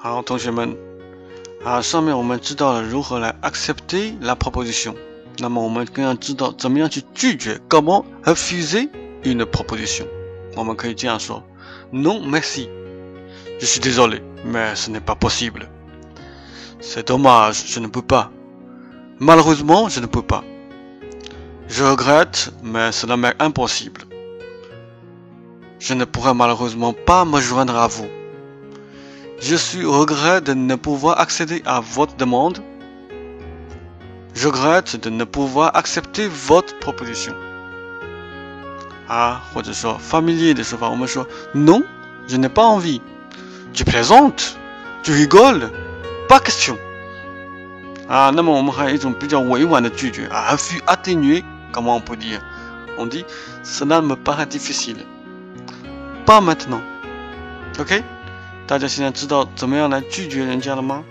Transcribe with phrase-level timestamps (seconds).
[0.00, 0.76] 好，同学们，
[1.64, 4.94] 啊，上面我们知道了如何来 accepter la proposition，
[5.38, 8.88] 那么我们更要知道怎么样去拒绝，comment refuser
[9.22, 10.06] une proposition。
[10.54, 11.42] 我们可以这样说：
[11.92, 22.92] Non merci，je suis désolé，mais ce n'est pas possible。C'est dommage，je ne peux pas。Malheureusement，je ne peux pas。Je regrette，mais
[22.92, 28.06] cela m'est impossible。Je ne pourrai malheureusement pas me joindre à vous。
[29.41, 32.59] Je suis regret de ne pouvoir accéder à votre demande.
[34.35, 37.33] Je regrette de ne pouvoir accepter votre proposition.
[39.09, 39.41] Ah,
[39.99, 40.63] familier de
[41.55, 41.83] non,
[42.27, 43.01] je n'ai pas envie.
[43.73, 44.59] Tu plaisantes,
[45.01, 45.71] tu rigoles,
[46.29, 46.77] pas question.
[48.09, 48.63] Ah, non, on
[50.35, 52.41] a un fut atténué, comment on peut dire
[52.99, 53.25] On dit,
[53.63, 55.03] cela me paraît difficile.
[56.27, 56.81] Pas maintenant.
[57.79, 58.03] Ok?
[58.71, 61.03] 大家现在知道怎么样来拒绝人家了吗？